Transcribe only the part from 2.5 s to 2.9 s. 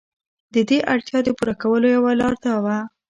وه.